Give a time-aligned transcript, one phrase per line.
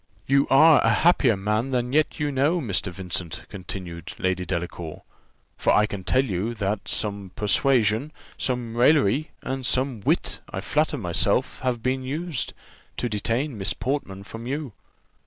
[0.25, 2.91] "You are a happier man than you yet know, Mr.
[2.91, 5.03] Vincent," continued Lady Delacour;
[5.57, 10.97] "for I can tell you, that some persuasion, some raillery, and some wit, I flatter
[10.97, 12.53] myself, have been used,
[12.97, 14.73] to detain Miss Portman from you."